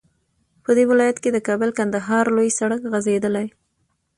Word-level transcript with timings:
په 0.63 0.69
دې 0.77 0.83
ولايت 0.91 1.17
كې 1.23 1.29
د 1.33 1.37
كابل- 1.47 1.75
كندهار 1.77 2.25
لوى 2.35 2.49
سړك 2.59 2.81
غځېدلى 2.91 3.45